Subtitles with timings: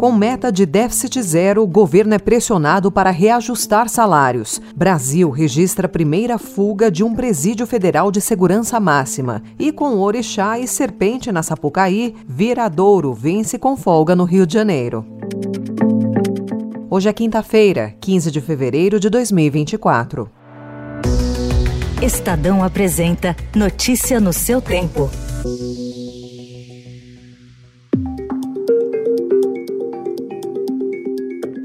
[0.00, 4.58] Com meta de déficit zero, o governo é pressionado para reajustar salários.
[4.74, 9.42] Brasil registra a primeira fuga de um presídio federal de segurança máxima.
[9.58, 15.04] E com orixá e serpente na Sapucaí, Viradouro vence com folga no Rio de Janeiro.
[16.88, 20.30] Hoje é quinta-feira, 15 de fevereiro de 2024.
[22.00, 25.10] Estadão apresenta Notícia no seu tempo.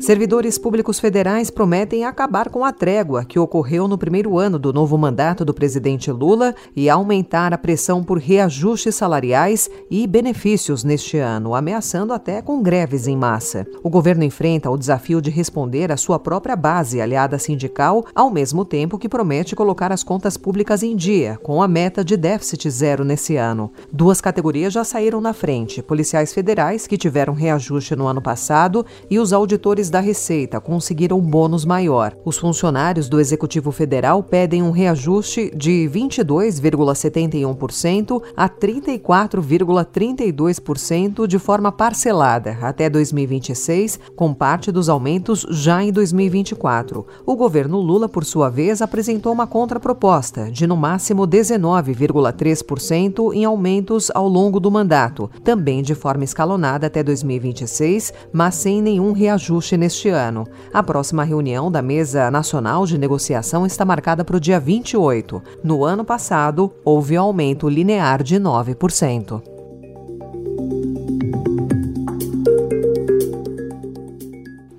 [0.06, 4.96] Servidores públicos federais prometem acabar com a trégua que ocorreu no primeiro ano do novo
[5.00, 11.56] mandato do presidente Lula e aumentar a pressão por reajustes salariais e benefícios neste ano,
[11.56, 13.66] ameaçando até com greves em massa.
[13.82, 18.64] O governo enfrenta o desafio de responder à sua própria base aliada sindical, ao mesmo
[18.64, 23.04] tempo que promete colocar as contas públicas em dia, com a meta de déficit zero
[23.04, 23.72] nesse ano.
[23.92, 29.18] Duas categorias já saíram na frente: policiais federais, que tiveram reajuste no ano passado, e
[29.18, 32.14] os auditores da Receita conseguiram um bônus maior.
[32.26, 42.58] Os funcionários do Executivo Federal pedem um reajuste de 22,71% a 34,32% de forma parcelada
[42.62, 47.08] até 2026, com parte dos aumentos já em 2024.
[47.26, 54.12] O governo Lula, por sua vez, apresentou uma contraproposta de no máximo 19,3% em aumentos
[54.14, 60.10] ao longo do mandato, também de forma escalonada até 2026, mas sem nenhum reajuste neste
[60.10, 60.48] ano.
[60.74, 65.42] A próxima reunião da Mesa Nacional de Negociação está marcada para o dia 28.
[65.64, 69.55] No ano passado, houve aumento linear de 9%.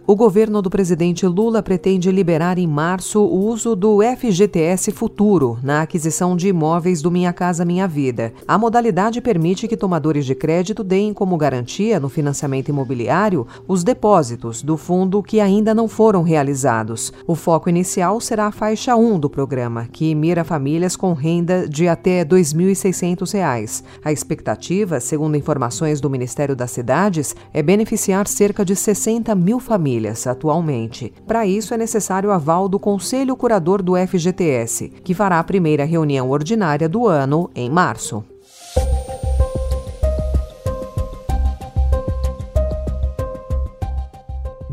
[0.09, 5.83] O governo do presidente Lula pretende liberar em março o uso do FGTS Futuro na
[5.83, 8.33] aquisição de imóveis do Minha Casa Minha Vida.
[8.47, 14.63] A modalidade permite que tomadores de crédito deem como garantia no financiamento imobiliário os depósitos
[14.63, 17.13] do fundo que ainda não foram realizados.
[17.27, 21.89] O foco inicial será a faixa 1 do programa, que mira famílias com renda de
[21.89, 23.83] até R$ 2.600.
[24.05, 29.96] A expectativa, segundo informações do Ministério das Cidades, é beneficiar cerca de 60 mil famílias
[29.97, 31.13] famílias atualmente.
[31.27, 36.31] Para isso, é necessário aval do Conselho Curador do FGTS, que fará a primeira reunião
[36.31, 38.25] ordinária do ano em março.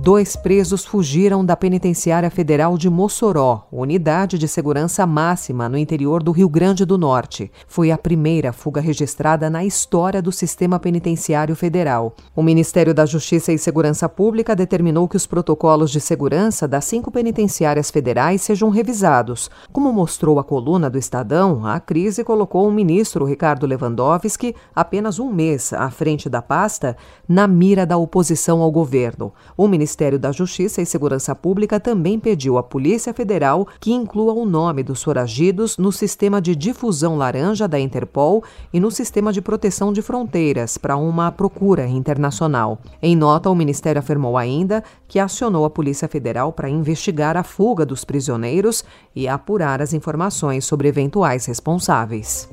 [0.03, 6.34] Dois presos fugiram da Penitenciária Federal de Mossoró, unidade de segurança máxima no interior do
[6.34, 7.50] Rio Grande do Norte.
[7.69, 12.16] Foi a primeira fuga registrada na história do sistema penitenciário federal.
[12.36, 17.09] O Ministério da Justiça e Segurança Pública determinou que os protocolos de segurança das cinco
[17.09, 19.50] penitenciárias federais sejam revisados.
[19.72, 25.31] Como mostrou a coluna do Estadão, a crise colocou o ministro Ricardo Lewandowski, apenas um
[25.31, 29.31] mês à frente da pasta, na mira da oposição ao governo.
[29.56, 34.34] O Ministério Ministério da Justiça e Segurança Pública também pediu à Polícia Federal que inclua
[34.34, 38.44] o nome dos foragidos no sistema de difusão laranja da Interpol
[38.74, 42.80] e no sistema de proteção de fronteiras para uma procura internacional.
[43.04, 47.86] Em nota, o Ministério afirmou ainda que acionou a Polícia Federal para investigar a fuga
[47.86, 48.84] dos prisioneiros
[49.16, 52.50] e apurar as informações sobre eventuais responsáveis.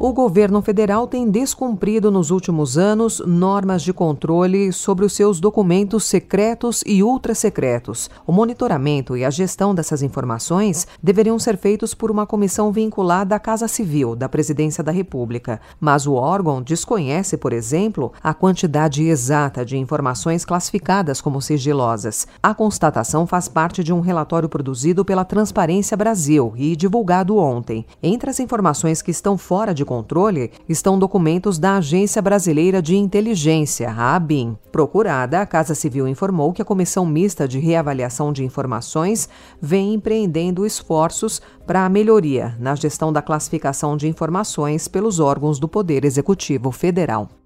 [0.00, 6.04] O governo federal tem descumprido nos últimos anos normas de controle sobre os seus documentos
[6.04, 8.08] secretos e ultrasecretos.
[8.24, 13.40] O monitoramento e a gestão dessas informações deveriam ser feitos por uma comissão vinculada à
[13.40, 19.64] Casa Civil da Presidência da República, mas o órgão desconhece, por exemplo, a quantidade exata
[19.64, 22.28] de informações classificadas como sigilosas.
[22.40, 27.84] A constatação faz parte de um relatório produzido pela Transparência Brasil e divulgado ontem.
[28.00, 33.90] Entre as informações que estão fora de controle estão documentos da Agência Brasileira de Inteligência,
[33.90, 34.54] a ABIN.
[34.70, 39.30] Procurada, a Casa Civil informou que a Comissão Mista de Reavaliação de Informações
[39.62, 45.66] vem empreendendo esforços para a melhoria na gestão da classificação de informações pelos órgãos do
[45.66, 47.37] Poder Executivo Federal.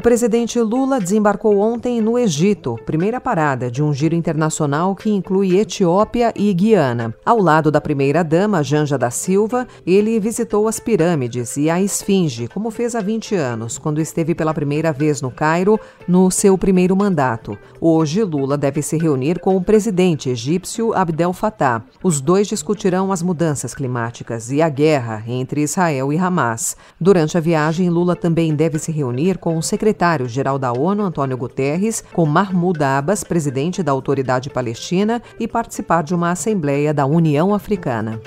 [0.00, 5.58] O presidente Lula desembarcou ontem no Egito, primeira parada de um giro internacional que inclui
[5.58, 7.14] Etiópia e Guiana.
[7.22, 12.70] Ao lado da primeira-dama, Janja da Silva, ele visitou as pirâmides e a Esfinge, como
[12.70, 17.58] fez há 20 anos, quando esteve pela primeira vez no Cairo, no seu primeiro mandato.
[17.78, 21.84] Hoje, Lula deve se reunir com o presidente egípcio Abdel Fattah.
[22.02, 26.74] Os dois discutirão as mudanças climáticas e a guerra entre Israel e Hamas.
[26.98, 32.02] Durante a viagem, Lula também deve se reunir com o secretário-geral da ONU, Antônio Guterres,
[32.12, 38.20] com Mahmoud Abbas, presidente da Autoridade Palestina, e participar de uma assembleia da União Africana.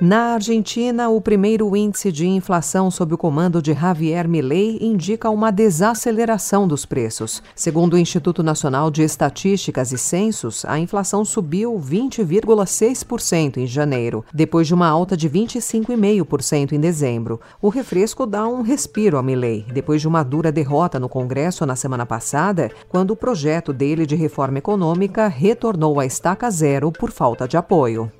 [0.00, 5.50] Na Argentina, o primeiro índice de inflação sob o comando de Javier Milei indica uma
[5.50, 7.42] desaceleração dos preços.
[7.54, 14.66] Segundo o Instituto Nacional de Estatísticas e Censos, a inflação subiu 20,6% em janeiro, depois
[14.66, 17.38] de uma alta de 25,5% em dezembro.
[17.60, 21.76] O refresco dá um respiro a Milei, depois de uma dura derrota no Congresso na
[21.76, 27.46] semana passada, quando o projeto dele de reforma econômica retornou à estaca zero por falta
[27.46, 28.10] de apoio.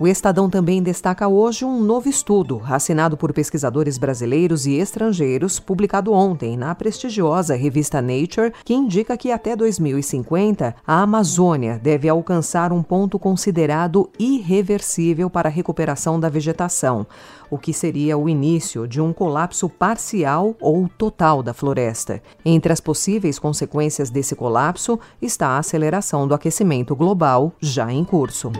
[0.00, 6.12] O Estadão também destaca hoje um novo estudo, assinado por pesquisadores brasileiros e estrangeiros, publicado
[6.12, 12.80] ontem na prestigiosa revista Nature, que indica que até 2050 a Amazônia deve alcançar um
[12.80, 17.04] ponto considerado irreversível para a recuperação da vegetação,
[17.50, 22.22] o que seria o início de um colapso parcial ou total da floresta.
[22.44, 28.52] Entre as possíveis consequências desse colapso está a aceleração do aquecimento global já em curso.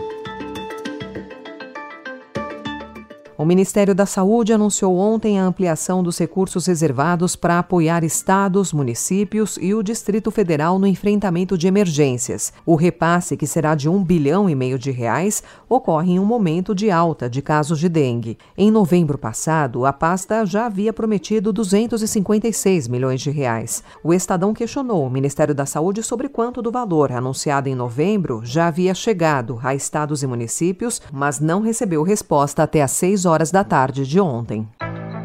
[3.39, 9.57] O Ministério da Saúde anunciou ontem a ampliação dos recursos reservados para apoiar estados, municípios
[9.61, 12.51] e o Distrito Federal no enfrentamento de emergências.
[12.65, 16.75] O repasse, que será de um bilhão e meio de reais, ocorre em um momento
[16.75, 18.37] de alta de casos de dengue.
[18.57, 23.81] Em novembro passado, a pasta já havia prometido 256 milhões de reais.
[24.03, 28.67] O Estadão questionou o Ministério da Saúde sobre quanto do valor anunciado em novembro já
[28.67, 33.63] havia chegado a estados e municípios, mas não recebeu resposta até às 6 horas da
[33.63, 34.67] tarde de ontem.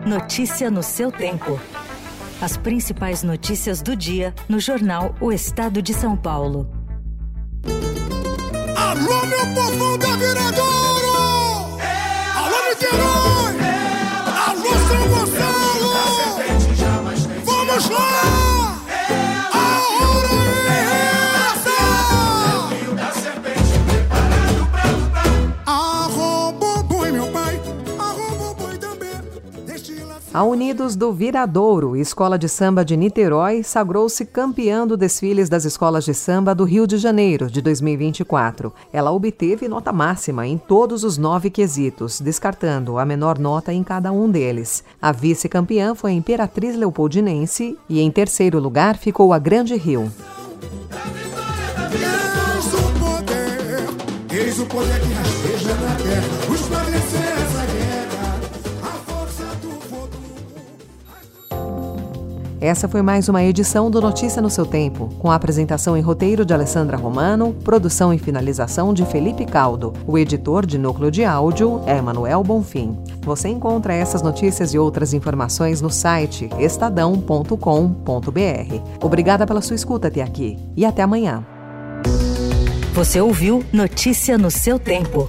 [0.06, 1.58] Notícia no seu tempo.
[2.40, 6.68] As principais notícias do dia no jornal O Estado de São Paulo.
[8.76, 11.03] Alô, meu povo da Viradouro!
[30.44, 36.04] A Unidos do Viradouro, escola de samba de Niterói, sagrou-se campeã do desfiles das escolas
[36.04, 38.70] de samba do Rio de Janeiro de 2024.
[38.92, 44.12] Ela obteve nota máxima em todos os nove quesitos, descartando a menor nota em cada
[44.12, 44.84] um deles.
[45.00, 50.12] A vice-campeã foi a Imperatriz Leopoldinense e em terceiro lugar ficou a Grande Rio.
[54.30, 57.53] Eis o poder, que rasteja na terra, os
[62.64, 66.46] Essa foi mais uma edição do Notícia no seu Tempo, com a apresentação em roteiro
[66.46, 69.92] de Alessandra Romano, produção e finalização de Felipe Caldo.
[70.06, 72.96] O editor de núcleo de áudio é Manuel Bonfim.
[73.20, 77.58] Você encontra essas notícias e outras informações no site estadão.com.br.
[79.02, 81.44] Obrigada pela sua escuta até aqui e até amanhã.
[82.94, 85.28] Você ouviu Notícia no seu Tempo.